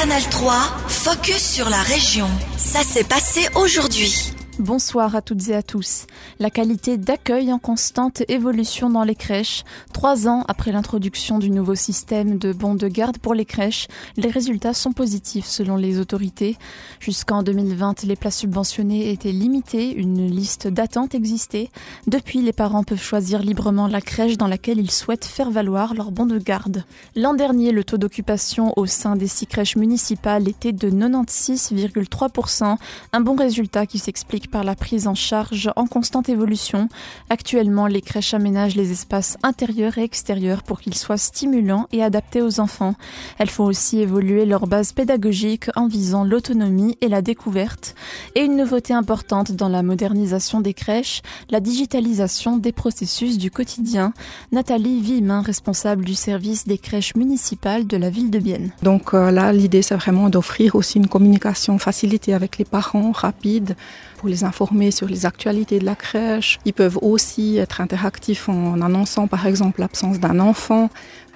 Canal 0.00 0.22
3, 0.30 0.54
focus 0.86 1.42
sur 1.42 1.68
la 1.68 1.82
région. 1.82 2.28
Ça 2.56 2.84
s'est 2.84 3.02
passé 3.02 3.48
aujourd'hui. 3.56 4.37
Bonsoir 4.58 5.14
à 5.14 5.22
toutes 5.22 5.50
et 5.50 5.54
à 5.54 5.62
tous. 5.62 6.08
La 6.40 6.50
qualité 6.50 6.96
d'accueil 6.96 7.52
en 7.52 7.60
constante 7.60 8.24
évolution 8.26 8.90
dans 8.90 9.04
les 9.04 9.14
crèches. 9.14 9.62
Trois 9.92 10.26
ans 10.26 10.44
après 10.48 10.72
l'introduction 10.72 11.38
du 11.38 11.48
nouveau 11.48 11.76
système 11.76 12.38
de 12.38 12.52
bons 12.52 12.74
de 12.74 12.88
garde 12.88 13.18
pour 13.18 13.34
les 13.34 13.44
crèches, 13.44 13.86
les 14.16 14.28
résultats 14.28 14.74
sont 14.74 14.90
positifs 14.90 15.46
selon 15.46 15.76
les 15.76 16.00
autorités. 16.00 16.56
Jusqu'en 16.98 17.44
2020, 17.44 18.02
les 18.02 18.16
places 18.16 18.38
subventionnées 18.38 19.12
étaient 19.12 19.30
limitées, 19.30 19.94
une 19.94 20.26
liste 20.26 20.66
d'attente 20.66 21.14
existait. 21.14 21.70
Depuis, 22.08 22.42
les 22.42 22.52
parents 22.52 22.82
peuvent 22.82 23.00
choisir 23.00 23.40
librement 23.42 23.86
la 23.86 24.00
crèche 24.00 24.38
dans 24.38 24.48
laquelle 24.48 24.80
ils 24.80 24.90
souhaitent 24.90 25.24
faire 25.24 25.52
valoir 25.52 25.94
leur 25.94 26.10
bon 26.10 26.26
de 26.26 26.38
garde. 26.38 26.82
L'an 27.14 27.34
dernier, 27.34 27.70
le 27.70 27.84
taux 27.84 27.96
d'occupation 27.96 28.72
au 28.74 28.86
sein 28.86 29.14
des 29.14 29.28
six 29.28 29.46
crèches 29.46 29.76
municipales 29.76 30.48
était 30.48 30.72
de 30.72 30.90
96,3%, 30.90 32.76
un 33.12 33.20
bon 33.20 33.36
résultat 33.36 33.86
qui 33.86 34.00
s'explique 34.00 34.47
par 34.48 34.64
la 34.64 34.74
prise 34.74 35.06
en 35.06 35.14
charge 35.14 35.70
en 35.76 35.86
constante 35.86 36.28
évolution. 36.28 36.88
Actuellement, 37.30 37.86
les 37.86 38.02
crèches 38.02 38.34
aménagent 38.34 38.76
les 38.76 38.92
espaces 38.92 39.36
intérieurs 39.42 39.98
et 39.98 40.02
extérieurs 40.02 40.62
pour 40.62 40.80
qu'ils 40.80 40.94
soient 40.94 41.16
stimulants 41.16 41.86
et 41.92 42.02
adaptés 42.02 42.42
aux 42.42 42.60
enfants. 42.60 42.94
Elles 43.38 43.50
font 43.50 43.64
aussi 43.64 44.00
évoluer 44.00 44.46
leur 44.46 44.66
base 44.66 44.92
pédagogique 44.92 45.66
en 45.76 45.86
visant 45.86 46.24
l'autonomie 46.24 46.96
et 47.00 47.08
la 47.08 47.22
découverte. 47.22 47.94
Et 48.34 48.40
une 48.40 48.56
nouveauté 48.56 48.94
importante 48.94 49.52
dans 49.52 49.68
la 49.68 49.82
modernisation 49.82 50.60
des 50.60 50.74
crèches, 50.74 51.22
la 51.50 51.60
digitalisation 51.60 52.56
des 52.56 52.72
processus 52.72 53.38
du 53.38 53.50
quotidien. 53.50 54.12
Nathalie 54.52 55.00
Vimin, 55.00 55.42
responsable 55.42 56.04
du 56.04 56.14
service 56.14 56.66
des 56.66 56.78
crèches 56.78 57.14
municipales 57.14 57.86
de 57.86 57.96
la 57.96 58.10
ville 58.10 58.30
de 58.30 58.38
Bienne. 58.38 58.72
Donc 58.82 59.14
euh, 59.14 59.30
là, 59.30 59.52
l'idée, 59.52 59.82
c'est 59.82 59.94
vraiment 59.96 60.28
d'offrir 60.28 60.74
aussi 60.74 60.98
une 60.98 61.08
communication 61.08 61.78
facilitée 61.78 62.34
avec 62.34 62.58
les 62.58 62.64
parents, 62.64 63.12
rapide, 63.12 63.76
pour 64.18 64.28
les 64.28 64.37
informer 64.44 64.90
sur 64.90 65.06
les 65.06 65.26
actualités 65.26 65.78
de 65.78 65.84
la 65.84 65.94
crèche. 65.94 66.58
Ils 66.64 66.72
peuvent 66.72 66.98
aussi 67.02 67.58
être 67.58 67.80
interactifs 67.80 68.48
en 68.48 68.80
annonçant 68.80 69.26
par 69.26 69.46
exemple 69.46 69.80
l'absence 69.80 70.20
d'un 70.20 70.40
enfant. 70.40 70.90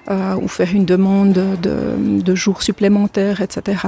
Euh, 0.09 0.35
ou 0.35 0.49
faire 0.49 0.75
une 0.75 0.83
demande 0.83 1.31
de, 1.31 2.35
jours 2.35 2.61
supplémentaires, 2.61 3.39
etc. 3.39 3.87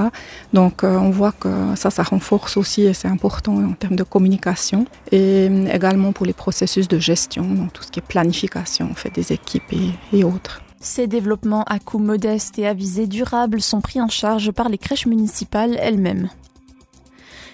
Donc 0.54 0.82
euh, 0.82 0.96
on 0.96 1.10
voit 1.10 1.32
que 1.32 1.50
ça, 1.74 1.90
ça 1.90 2.02
renforce 2.02 2.56
aussi 2.56 2.84
et 2.84 2.94
c'est 2.94 3.08
important 3.08 3.56
en 3.56 3.74
termes 3.74 3.96
de 3.96 4.02
communication 4.02 4.86
et 5.12 5.50
également 5.70 6.12
pour 6.12 6.24
les 6.24 6.32
processus 6.32 6.88
de 6.88 6.98
gestion, 6.98 7.42
donc 7.42 7.74
tout 7.74 7.82
ce 7.82 7.90
qui 7.90 7.98
est 7.98 8.06
planification, 8.06 8.94
fait, 8.94 9.10
des 9.10 9.34
équipes 9.34 9.70
et, 9.72 10.16
et 10.16 10.24
autres. 10.24 10.62
Ces 10.80 11.06
développements 11.06 11.64
à 11.64 11.78
coût 11.80 11.98
modeste 11.98 12.58
et 12.58 12.66
à 12.66 12.72
visée 12.72 13.06
durable 13.06 13.60
sont 13.60 13.82
pris 13.82 14.00
en 14.00 14.08
charge 14.08 14.52
par 14.52 14.70
les 14.70 14.78
crèches 14.78 15.06
municipales 15.06 15.76
elles-mêmes. 15.78 16.30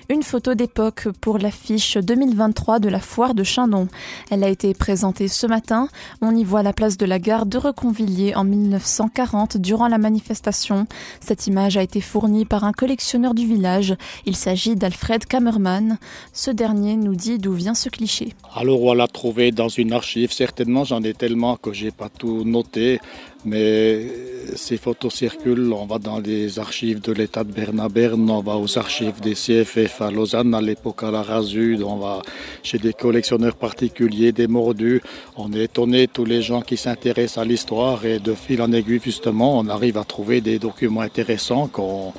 Une 0.08 0.22
photo 0.24 0.54
d'époque 0.54 1.08
pour 1.20 1.38
l'affiche 1.38 1.96
2023 1.96 2.80
de 2.80 2.88
la 2.88 2.98
foire 2.98 3.34
de 3.34 3.44
Chindon. 3.44 3.86
Elle 4.30 4.42
a 4.42 4.48
été 4.48 4.74
présentée 4.74 5.28
ce 5.28 5.46
matin. 5.46 5.88
On 6.20 6.34
y 6.34 6.42
voit 6.42 6.64
la 6.64 6.72
place 6.72 6.96
de 6.96 7.06
la 7.06 7.20
gare 7.20 7.46
de 7.46 7.56
Reconvilliers 7.56 8.34
en 8.34 8.42
1940 8.44 9.58
durant 9.58 9.86
la 9.86 9.98
manifestation. 9.98 10.86
Cette 11.20 11.46
image 11.46 11.76
a 11.76 11.82
été 11.82 12.00
fournie 12.00 12.44
par 12.44 12.64
un 12.64 12.72
collectionneur 12.72 13.32
du 13.32 13.46
village. 13.46 13.94
Il 14.26 14.34
s'agit 14.34 14.74
d'Alfred 14.74 15.24
Kammerman. 15.24 15.98
Ce 16.32 16.50
dernier 16.50 16.96
nous 16.96 17.14
dit 17.14 17.38
d'où 17.38 17.52
vient 17.52 17.74
ce 17.74 17.88
cliché. 17.88 18.34
Alors 18.54 18.82
on 18.82 18.94
l'a 18.94 19.08
trouvé 19.08 19.52
dans 19.52 19.68
une 19.68 19.92
archive. 19.92 20.32
Certainement, 20.32 20.84
j'en 20.84 21.02
ai 21.02 21.14
tellement 21.14 21.56
que 21.56 21.72
j'ai 21.72 21.92
pas 21.92 22.08
tout 22.08 22.42
noté. 22.44 23.00
Mais 23.44 24.06
ces 24.54 24.76
photos 24.76 25.14
circulent, 25.14 25.72
on 25.72 25.86
va 25.86 25.98
dans 25.98 26.18
les 26.18 26.58
archives 26.58 27.00
de 27.00 27.12
l'État 27.12 27.42
de 27.42 27.52
Berne 27.52 28.30
on 28.30 28.40
va 28.40 28.56
aux 28.56 28.78
archives 28.78 29.20
des 29.20 29.34
CFF 29.34 30.00
à 30.00 30.10
Lausanne 30.10 30.54
à 30.54 30.60
l'époque 30.60 31.02
à 31.02 31.10
la 31.10 31.22
Rasud, 31.22 31.82
on 31.82 31.96
va 31.96 32.22
chez 32.62 32.78
des 32.78 32.92
collectionneurs 32.92 33.56
particuliers, 33.56 34.32
des 34.32 34.46
mordus. 34.46 35.00
On 35.36 35.52
est 35.52 35.64
étonné, 35.64 36.08
tous 36.08 36.24
les 36.24 36.42
gens 36.42 36.60
qui 36.60 36.76
s'intéressent 36.76 37.38
à 37.38 37.44
l'histoire 37.44 38.04
et 38.04 38.18
de 38.18 38.34
fil 38.34 38.62
en 38.62 38.72
aiguille 38.72 39.00
justement, 39.02 39.58
on 39.58 39.68
arrive 39.68 39.98
à 39.98 40.04
trouver 40.04 40.40
des 40.40 40.58
documents 40.58 41.00
intéressants 41.00 41.66
qu'on 41.68 42.12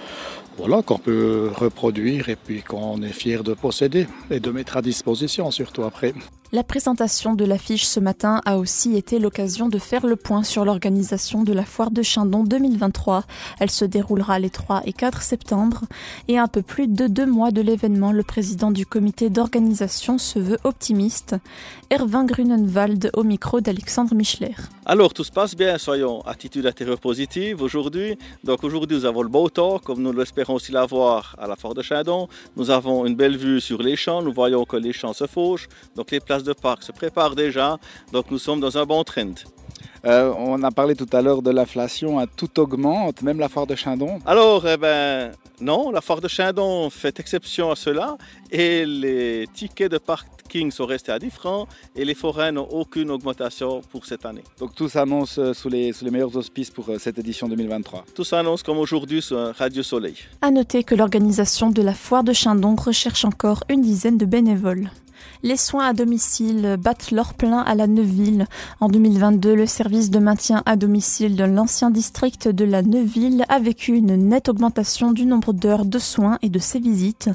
voilà, 0.57 0.83
qu'on 0.83 0.99
peut 0.99 1.49
reproduire 1.53 2.29
et 2.29 2.35
puis 2.35 2.61
qu'on 2.61 3.01
est 3.01 3.13
fier 3.13 3.43
de 3.43 3.53
posséder 3.53 4.07
et 4.29 4.39
de 4.39 4.51
mettre 4.51 4.77
à 4.77 4.81
disposition 4.81 5.49
surtout 5.51 5.83
après. 5.83 6.13
La 6.55 6.63
présentation 6.63 7.33
de 7.33 7.45
l'affiche 7.45 7.83
ce 7.83 7.99
matin 7.99 8.39
a 8.45 8.59
aussi 8.59 8.95
été 8.95 9.17
l'occasion 9.17 9.69
de 9.69 9.79
faire 9.79 10.05
le 10.05 10.15
point 10.15 10.43
sur 10.43 10.65
l'organisation 10.65 11.41
de 11.41 11.51
la 11.51 11.65
foire 11.65 11.89
de 11.89 12.03
Chindon 12.03 12.43
2023. 12.43 13.23
Elle 13.59 13.71
se 13.71 13.85
déroulera 13.85 14.37
les 14.37 14.51
3 14.51 14.83
et 14.85 14.93
4 14.93 15.23
septembre 15.23 15.85
et 16.27 16.37
un 16.37 16.45
peu 16.45 16.61
plus 16.61 16.87
de 16.87 17.07
deux 17.07 17.25
mois 17.25 17.49
de 17.49 17.61
l'événement, 17.61 18.11
le 18.11 18.21
président 18.21 18.69
du 18.69 18.85
comité 18.85 19.31
d'organisation 19.31 20.19
se 20.19 20.37
veut 20.37 20.59
optimiste. 20.63 21.35
Erwin 21.89 22.27
Grunenwald 22.27 23.09
au 23.15 23.23
micro 23.23 23.59
d'Alexandre 23.59 24.13
Michler. 24.13 24.53
Alors 24.85 25.11
tout 25.11 25.23
se 25.23 25.31
passe 25.31 25.55
bien, 25.55 25.79
soyons 25.79 26.21
attitude 26.21 26.67
intérieure 26.67 26.99
positive 26.99 27.63
aujourd'hui. 27.63 28.15
Donc 28.43 28.63
aujourd'hui 28.63 28.97
nous 28.97 29.05
avons 29.05 29.23
le 29.23 29.29
beau 29.29 29.49
temps, 29.49 29.79
comme 29.79 30.03
nous 30.03 30.13
l'espérons 30.13 30.55
aussi 30.55 30.71
l'avoir 30.71 31.35
à 31.39 31.47
la 31.47 31.55
foire 31.55 31.73
de 31.73 31.81
Chindon. 31.81 32.27
Nous 32.57 32.69
avons 32.69 33.07
une 33.07 33.15
belle 33.15 33.37
vue 33.37 33.59
sur 33.59 33.81
les 33.81 33.95
champs, 33.95 34.21
nous 34.21 34.33
voyons 34.33 34.65
que 34.65 34.77
les 34.77 34.93
champs 34.93 35.13
se 35.13 35.25
fauchent, 35.25 35.67
donc 35.95 36.11
les 36.11 36.19
places 36.19 36.42
de 36.43 36.53
parc 36.53 36.83
se 36.83 36.91
préparent 36.91 37.35
déjà, 37.35 37.77
donc 38.11 38.31
nous 38.31 38.39
sommes 38.39 38.59
dans 38.59 38.77
un 38.77 38.85
bon 38.85 39.03
trend. 39.03 39.33
Euh, 40.05 40.33
on 40.37 40.61
a 40.63 40.71
parlé 40.71 40.95
tout 40.95 41.07
à 41.13 41.21
l'heure 41.21 41.41
de 41.41 41.49
l'inflation, 41.49 42.19
hein, 42.19 42.25
tout 42.35 42.59
augmente, 42.59 43.21
même 43.21 43.39
la 43.39 43.47
foire 43.47 43.67
de 43.67 43.75
Chindon. 43.75 44.19
Alors, 44.25 44.67
eh 44.67 44.75
ben, 44.75 45.31
non, 45.61 45.91
la 45.91 46.01
foire 46.01 46.19
de 46.19 46.27
Chindon 46.27 46.89
fait 46.89 47.19
exception 47.19 47.71
à 47.71 47.75
cela 47.75 48.17
et 48.51 48.85
les 48.85 49.47
tickets 49.53 49.91
de 49.91 49.97
parking 49.97 50.71
sont 50.71 50.85
restés 50.85 51.11
à 51.11 51.19
10 51.19 51.29
francs 51.29 51.67
et 51.95 52.03
les 52.03 52.13
forêts 52.13 52.51
n'ont 52.51 52.67
aucune 52.69 53.11
augmentation 53.11 53.81
pour 53.91 54.05
cette 54.05 54.25
année. 54.25 54.43
Donc 54.59 54.75
tout 54.75 54.89
s'annonce 54.89 55.39
euh, 55.39 55.53
sous 55.53 55.69
les, 55.69 55.93
sous 55.93 56.05
les 56.05 56.11
meilleurs 56.11 56.35
auspices 56.35 56.69
pour 56.69 56.89
euh, 56.89 56.99
cette 56.99 57.17
édition 57.17 57.47
2023. 57.47 58.05
Tout 58.13 58.23
s'annonce 58.23 58.61
comme 58.61 58.77
aujourd'hui 58.77 59.21
sur 59.21 59.37
Radio 59.55 59.81
Soleil. 59.83 60.15
À 60.41 60.51
noter 60.51 60.83
que 60.83 60.95
l'organisation 60.95 61.71
de 61.71 61.81
la 61.81 61.93
foire 61.93 62.23
de 62.23 62.33
Chindon 62.33 62.75
recherche 62.75 63.25
encore 63.25 63.63
une 63.69 63.81
dizaine 63.81 64.17
de 64.17 64.25
bénévoles. 64.25 64.89
Les 65.45 65.57
soins 65.57 65.87
à 65.87 65.91
domicile 65.93 66.77
battent 66.79 67.11
leur 67.11 67.33
plein 67.33 67.59
à 67.59 67.75
la 67.75 67.85
Neuville. 67.85 68.47
En 68.79 68.87
2022, 68.87 69.55
le 69.55 69.65
service 69.65 70.09
de 70.09 70.19
maintien 70.19 70.63
à 70.65 70.77
domicile 70.77 71.35
de 71.35 71.43
l'ancien 71.43 71.91
district 71.91 72.47
de 72.47 72.63
la 72.63 72.81
Neuville 72.81 73.43
a 73.49 73.59
vécu 73.59 73.93
une 73.93 74.15
nette 74.15 74.47
augmentation 74.47 75.11
du 75.11 75.25
nombre 75.25 75.51
d'heures 75.51 75.83
de 75.83 75.99
soins 75.99 76.39
et 76.43 76.49
de 76.49 76.59
ses 76.59 76.79
visites. 76.79 77.29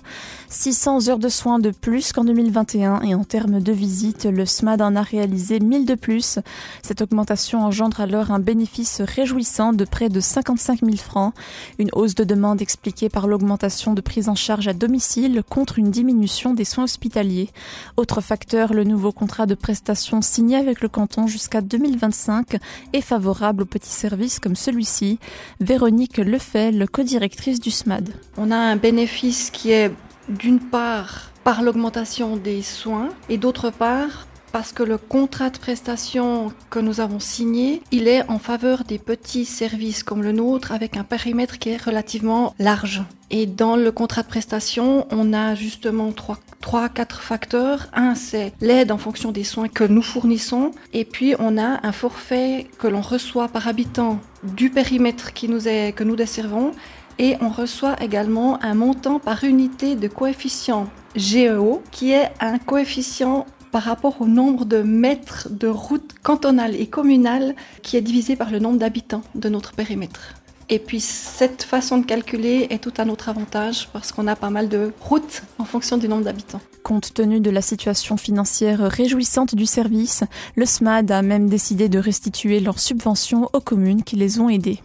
600 0.49 1.09
heures 1.09 1.19
de 1.19 1.29
soins 1.29 1.59
de 1.59 1.71
plus 1.71 2.13
qu'en 2.13 2.25
2021 2.25 3.03
et 3.03 3.15
en 3.15 3.25
termes 3.25 3.61
de 3.61 3.73
visites, 3.73 4.25
le 4.25 4.47
SMAD 4.47 4.81
en 4.81 4.97
a 4.97 5.03
réalisé 5.03 5.61
1000 5.61 5.85
de 5.85 5.95
plus. 5.95 6.39
Cette 6.83 7.03
augmentation 7.03 7.63
engendre 7.63 8.01
alors 8.01 8.31
un 8.31 8.39
bénéfice 8.39 9.03
réjouissant 9.03 9.75
de 9.75 9.85
près 9.85 10.09
de 10.09 10.21
55 10.21 10.81
000 10.83 10.97
francs. 10.97 11.35
Une 11.79 11.91
hausse 11.93 12.15
de 12.15 12.25
demande 12.25 12.63
expliquée 12.63 13.11
par 13.11 13.27
l'augmentation 13.27 13.93
de 13.93 14.01
prise 14.01 14.31
en 14.31 14.35
charge 14.35 14.67
à 14.67 14.73
domicile 14.73 15.43
contre 15.49 15.79
une 15.79 15.91
diminution 15.91 16.55
des 16.55 16.65
soins 16.65 16.85
hospitaliers. 16.85 17.51
Autre 17.97 18.21
facteur, 18.21 18.73
le 18.73 18.85
nouveau 18.85 19.13
contrat 19.13 19.47
de 19.47 19.55
prestation 19.55 20.23
signé 20.23 20.57
avec 20.57 20.81
le 20.81 20.89
canton 20.89 21.27
jusqu'à 21.27 21.61
2025 21.61 22.57
est 22.93 23.01
favorable 23.01 23.63
aux 23.63 23.67
petits 23.67 23.89
services 23.89 24.39
comme 24.39 24.57
celui-ci. 24.57 25.19
Véronique 25.61 26.19
Lefel, 26.19 26.89
codirectrice 26.89 27.61
du 27.61 27.71
SMAD. 27.71 28.11
On 28.37 28.51
a 28.51 28.57
un 28.57 28.77
bénéfice 28.77 29.51
qui 29.51 29.73
est 29.73 29.93
d'une 30.29 30.61
part 30.61 31.31
par 31.45 31.63
l'augmentation 31.63 32.37
des 32.37 32.63
soins 32.63 33.09
et 33.29 33.39
d'autre 33.39 33.71
part 33.71 34.27
parce 34.59 34.73
que 34.73 34.83
le 34.83 34.99
contrat 34.99 35.51
de 35.51 35.59
prestation 35.59 36.51
que 36.69 36.81
nous 36.81 36.99
avons 36.99 37.21
signé, 37.21 37.81
il 37.93 38.09
est 38.09 38.29
en 38.29 38.41
faveur 38.41 38.83
des 38.83 38.99
petits 38.99 39.45
services 39.45 40.03
comme 40.03 40.21
le 40.21 40.33
nôtre 40.33 40.73
avec 40.73 40.97
un 40.97 41.05
périmètre 41.05 41.61
qui 41.61 41.69
est 41.69 41.81
relativement 41.81 42.57
large. 42.59 43.05
Et 43.31 43.47
dans 43.47 43.77
le 43.77 43.93
contrat 43.93 44.25
de 44.25 44.27
prestation, 44.27 45.07
on 45.13 45.33
a 45.33 45.55
justement 45.55 46.11
trois, 46.11 46.41
trois 46.61 46.89
quatre 46.89 47.23
facteurs. 47.23 47.87
Un, 47.93 48.17
c'est 48.17 48.53
l'aide 48.61 48.91
en 48.91 48.99
fonction 48.99 49.31
des 49.31 49.45
soins 49.45 49.69
que 49.69 49.85
nous 49.85 50.03
fournissons. 50.03 50.73
Et 50.93 51.05
puis, 51.05 51.37
on 51.39 51.57
a 51.57 51.79
un 51.87 51.93
forfait 51.93 52.67
que 52.81 52.89
l'on 52.89 53.01
reçoit 53.01 53.47
par 53.47 53.69
habitant 53.69 54.19
du 54.43 54.71
périmètre 54.71 55.35
qui 55.35 55.49
nous 55.49 55.69
est, 55.69 55.93
que 55.93 56.03
nous 56.03 56.17
desservons. 56.17 56.73
Et 57.21 57.37
on 57.41 57.49
reçoit 57.49 57.95
également 58.03 58.61
un 58.65 58.75
montant 58.75 59.21
par 59.21 59.45
unité 59.45 59.95
de 59.95 60.09
coefficient 60.09 60.89
GEO, 61.15 61.81
qui 61.93 62.11
est 62.11 62.33
un 62.41 62.59
coefficient 62.59 63.47
par 63.71 63.83
rapport 63.83 64.21
au 64.21 64.27
nombre 64.27 64.65
de 64.65 64.83
mètres 64.83 65.49
de 65.51 65.69
route 65.69 66.15
cantonale 66.23 66.75
et 66.75 66.87
communale 66.87 67.55
qui 67.83 67.97
est 67.97 68.03
divisé 68.03 68.37
par 68.37 68.51
le 68.51 68.59
nombre 68.59 68.79
d'habitants 68.79 69.23
de 69.35 69.49
notre 69.49 69.73
périmètre. 69.73 70.35
Et 70.71 70.79
puis 70.79 71.01
cette 71.01 71.63
façon 71.63 71.99
de 71.99 72.05
calculer 72.05 72.67
est 72.71 72.83
tout 72.83 72.93
à 72.99 73.07
notre 73.07 73.31
avantage 73.31 73.89
parce 73.93 74.13
qu'on 74.13 74.27
a 74.27 74.37
pas 74.37 74.51
mal 74.51 74.69
de 74.69 74.93
routes 75.01 75.43
en 75.59 75.65
fonction 75.65 75.97
du 75.97 76.09
nombre 76.09 76.25
d'habitants. 76.25 76.61
Compte 76.83 77.15
tenu 77.15 77.41
de 77.41 77.51
la 77.51 77.63
situation 77.63 78.19
financière 78.19 78.81
réjouissante 78.81 79.55
du 79.55 79.65
service, 79.65 80.25
le 80.57 80.67
SMAD 80.67 81.11
a 81.11 81.23
même 81.23 81.49
décidé 81.49 81.89
de 81.89 81.99
restituer 81.99 82.61
leurs 82.61 82.81
subventions 82.81 83.49
aux 83.55 83.61
communes 83.61 84.03
qui 84.03 84.17
les 84.17 84.41
ont 84.41 84.51
aidés. 84.51 84.81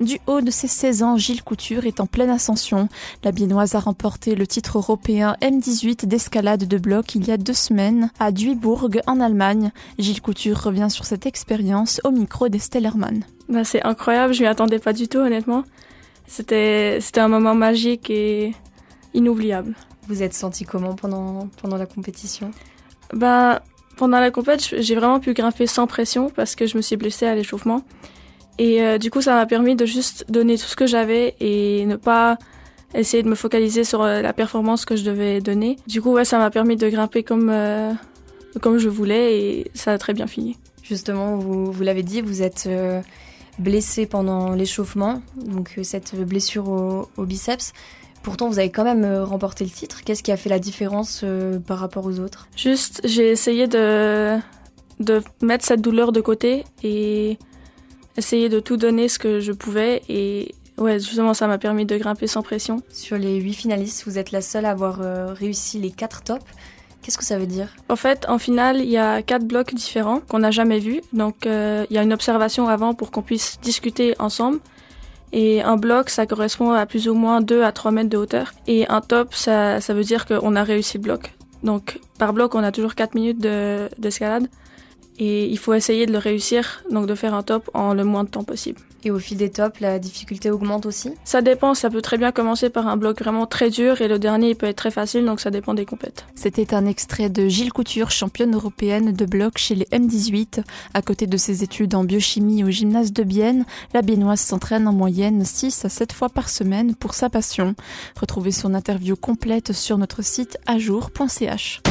Du 0.00 0.20
haut 0.28 0.40
de 0.40 0.50
ses 0.50 0.68
16 0.68 1.02
ans, 1.02 1.16
Gilles 1.16 1.42
Couture 1.42 1.84
est 1.84 1.98
en 1.98 2.06
pleine 2.06 2.30
ascension. 2.30 2.88
La 3.24 3.32
Biennoise 3.32 3.74
a 3.74 3.80
remporté 3.80 4.36
le 4.36 4.46
titre 4.46 4.78
européen 4.78 5.34
M18 5.42 6.06
d'escalade 6.06 6.68
de 6.68 6.78
bloc 6.78 7.16
il 7.16 7.26
y 7.26 7.32
a 7.32 7.36
deux 7.36 7.52
semaines 7.52 8.12
à 8.20 8.30
Duisbourg 8.30 8.88
en 9.08 9.20
Allemagne. 9.20 9.72
Gilles 9.98 10.22
Couture 10.22 10.62
revient 10.62 10.86
sur 10.88 11.04
cette 11.04 11.26
expérience 11.26 12.00
au 12.04 12.12
micro 12.12 12.48
d'Estelle 12.48 12.86
Hermann. 12.86 13.24
Bah, 13.48 13.64
c'est 13.64 13.82
incroyable, 13.82 14.34
je 14.34 14.42
m'y 14.42 14.46
attendais 14.46 14.78
pas 14.78 14.92
du 14.92 15.08
tout 15.08 15.18
honnêtement. 15.18 15.64
C'était, 16.28 16.98
c'était 17.00 17.20
un 17.20 17.28
moment 17.28 17.56
magique 17.56 18.08
et 18.08 18.54
inoubliable. 19.14 19.74
Vous 20.06 20.22
êtes 20.22 20.34
senti 20.34 20.64
comment 20.64 20.94
pendant, 20.94 21.48
pendant 21.60 21.76
la 21.76 21.86
compétition? 21.86 22.52
Bah, 23.12 23.62
pendant 23.96 24.20
la 24.20 24.30
compétition, 24.30 24.76
j'ai 24.78 24.94
vraiment 24.94 25.18
pu 25.18 25.34
grimper 25.34 25.66
sans 25.66 25.88
pression 25.88 26.30
parce 26.30 26.54
que 26.54 26.66
je 26.66 26.76
me 26.76 26.82
suis 26.82 26.96
blessée 26.96 27.26
à 27.26 27.34
l'échauffement. 27.34 27.82
Et 28.58 28.82
euh, 28.82 28.98
du 28.98 29.10
coup, 29.10 29.22
ça 29.22 29.34
m'a 29.34 29.46
permis 29.46 29.76
de 29.76 29.86
juste 29.86 30.24
donner 30.28 30.58
tout 30.58 30.66
ce 30.66 30.76
que 30.76 30.86
j'avais 30.86 31.36
et 31.40 31.86
ne 31.86 31.96
pas 31.96 32.38
essayer 32.94 33.22
de 33.22 33.28
me 33.28 33.34
focaliser 33.34 33.84
sur 33.84 34.02
euh, 34.02 34.20
la 34.20 34.32
performance 34.32 34.84
que 34.84 34.96
je 34.96 35.04
devais 35.04 35.40
donner. 35.40 35.76
Du 35.86 36.02
coup, 36.02 36.12
ouais, 36.12 36.24
ça 36.24 36.38
m'a 36.38 36.50
permis 36.50 36.76
de 36.76 36.88
grimper 36.88 37.22
comme, 37.22 37.50
euh, 37.50 37.92
comme 38.60 38.78
je 38.78 38.88
voulais 38.88 39.38
et 39.38 39.70
ça 39.74 39.92
a 39.92 39.98
très 39.98 40.12
bien 40.12 40.26
fini. 40.26 40.58
Justement, 40.82 41.36
vous, 41.36 41.70
vous 41.70 41.82
l'avez 41.82 42.02
dit, 42.02 42.20
vous 42.20 42.42
êtes 42.42 42.68
blessé 43.58 44.06
pendant 44.06 44.54
l'échauffement, 44.54 45.20
donc 45.36 45.78
cette 45.82 46.14
blessure 46.14 46.68
au, 46.68 47.08
au, 47.18 47.24
biceps. 47.26 47.74
Pourtant, 48.22 48.48
vous 48.48 48.58
avez 48.58 48.70
quand 48.70 48.84
même 48.84 49.04
remporté 49.22 49.64
le 49.64 49.70
titre. 49.70 50.02
Qu'est-ce 50.02 50.22
qui 50.22 50.32
a 50.32 50.38
fait 50.38 50.48
la 50.48 50.58
différence 50.58 51.26
par 51.66 51.78
rapport 51.78 52.06
aux 52.06 52.20
autres? 52.20 52.48
Juste, 52.56 53.02
j'ai 53.04 53.28
essayé 53.28 53.66
de, 53.66 54.38
de 54.98 55.20
mettre 55.42 55.66
cette 55.66 55.82
douleur 55.82 56.10
de 56.10 56.22
côté 56.22 56.64
et 56.82 57.38
essayer 58.18 58.48
de 58.48 58.60
tout 58.60 58.76
donner 58.76 59.08
ce 59.08 59.18
que 59.18 59.40
je 59.40 59.52
pouvais 59.52 60.02
et 60.08 60.54
ouais, 60.76 60.98
justement, 60.98 61.34
ça 61.34 61.46
m'a 61.46 61.58
permis 61.58 61.86
de 61.86 61.96
grimper 61.96 62.26
sans 62.26 62.42
pression. 62.42 62.82
Sur 62.92 63.16
les 63.16 63.36
huit 63.36 63.54
finalistes, 63.54 64.04
vous 64.06 64.18
êtes 64.18 64.32
la 64.32 64.42
seule 64.42 64.64
à 64.64 64.70
avoir 64.70 65.00
euh, 65.00 65.32
réussi 65.32 65.78
les 65.78 65.90
quatre 65.90 66.22
tops. 66.22 66.44
Qu'est-ce 67.00 67.16
que 67.16 67.24
ça 67.24 67.38
veut 67.38 67.46
dire? 67.46 67.68
En 67.88 67.96
fait, 67.96 68.26
en 68.28 68.38
finale, 68.38 68.78
il 68.78 68.90
y 68.90 68.98
a 68.98 69.22
quatre 69.22 69.44
blocs 69.44 69.72
différents 69.72 70.20
qu'on 70.20 70.40
n'a 70.40 70.50
jamais 70.50 70.80
vus. 70.80 71.00
Donc, 71.12 71.46
euh, 71.46 71.86
il 71.90 71.96
y 71.96 71.98
a 71.98 72.02
une 72.02 72.12
observation 72.12 72.68
avant 72.68 72.92
pour 72.92 73.10
qu'on 73.10 73.22
puisse 73.22 73.58
discuter 73.62 74.14
ensemble. 74.18 74.58
Et 75.32 75.62
un 75.62 75.76
bloc, 75.76 76.10
ça 76.10 76.26
correspond 76.26 76.72
à 76.72 76.86
plus 76.86 77.08
ou 77.08 77.14
moins 77.14 77.40
2 77.40 77.62
à 77.62 77.70
3 77.70 77.92
mètres 77.92 78.10
de 78.10 78.16
hauteur. 78.16 78.52
Et 78.66 78.88
un 78.88 79.00
top, 79.00 79.34
ça, 79.34 79.80
ça 79.80 79.94
veut 79.94 80.04
dire 80.04 80.26
qu'on 80.26 80.56
a 80.56 80.64
réussi 80.64 80.98
le 80.98 81.02
bloc. 81.04 81.34
Donc, 81.62 82.00
par 82.18 82.32
bloc, 82.32 82.54
on 82.54 82.62
a 82.64 82.72
toujours 82.72 82.94
4 82.94 83.14
minutes 83.14 83.38
d'escalade. 83.98 84.48
Et 85.18 85.46
il 85.46 85.58
faut 85.58 85.74
essayer 85.74 86.06
de 86.06 86.12
le 86.12 86.18
réussir, 86.18 86.82
donc 86.90 87.06
de 87.06 87.14
faire 87.14 87.34
un 87.34 87.42
top 87.42 87.70
en 87.74 87.94
le 87.94 88.04
moins 88.04 88.24
de 88.24 88.30
temps 88.30 88.44
possible. 88.44 88.80
Et 89.04 89.10
au 89.12 89.18
fil 89.18 89.36
des 89.36 89.50
tops, 89.50 89.78
la 89.80 89.98
difficulté 89.98 90.50
augmente 90.50 90.84
aussi? 90.84 91.12
Ça 91.24 91.40
dépend, 91.40 91.74
ça 91.74 91.88
peut 91.88 92.02
très 92.02 92.18
bien 92.18 92.32
commencer 92.32 92.68
par 92.68 92.88
un 92.88 92.96
bloc 92.96 93.20
vraiment 93.20 93.46
très 93.46 93.70
dur 93.70 94.00
et 94.00 94.08
le 94.08 94.18
dernier 94.18 94.50
il 94.50 94.56
peut 94.56 94.66
être 94.66 94.76
très 94.76 94.90
facile, 94.90 95.24
donc 95.24 95.40
ça 95.40 95.50
dépend 95.50 95.74
des 95.74 95.84
compètes. 95.84 96.26
C'était 96.34 96.74
un 96.74 96.84
extrait 96.84 97.28
de 97.28 97.46
Gilles 97.46 97.72
Couture, 97.72 98.10
championne 98.10 98.54
européenne 98.54 99.12
de 99.12 99.24
bloc 99.24 99.58
chez 99.58 99.76
les 99.76 99.84
M18. 99.86 100.64
À 100.94 101.02
côté 101.02 101.26
de 101.26 101.36
ses 101.36 101.62
études 101.62 101.94
en 101.94 102.02
biochimie 102.02 102.64
au 102.64 102.70
gymnase 102.70 103.12
de 103.12 103.22
Bienne, 103.22 103.64
la 103.94 104.02
Biennoise 104.02 104.40
s'entraîne 104.40 104.88
en 104.88 104.92
moyenne 104.92 105.44
6 105.44 105.84
à 105.84 105.88
7 105.88 106.12
fois 106.12 106.28
par 106.28 106.48
semaine 106.48 106.96
pour 106.96 107.14
sa 107.14 107.30
passion. 107.30 107.76
Retrouvez 108.20 108.52
son 108.52 108.74
interview 108.74 109.14
complète 109.14 109.72
sur 109.72 109.96
notre 109.96 110.22
site 110.24 110.58
ajour.ch. 110.66 111.82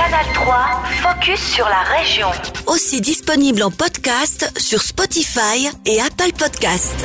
Canal 0.00 0.24
3, 0.32 0.82
focus 1.02 1.40
sur 1.40 1.66
la 1.66 1.82
région. 1.98 2.28
Aussi 2.66 3.02
disponible 3.02 3.62
en 3.62 3.70
podcast 3.70 4.50
sur 4.56 4.80
Spotify 4.80 5.68
et 5.84 6.00
Apple 6.00 6.32
Podcast. 6.38 6.96